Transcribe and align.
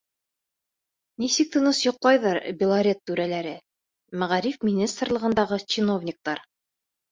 Нисек 1.23 1.51
тыныс 1.55 1.79
йоҡлайҙыр 1.87 2.39
Белорет 2.63 3.03
түрәләре, 3.11 3.53
Мәғариф 4.25 4.59
министрлығындағы 4.73 5.63
чиновниктар? 5.77 6.45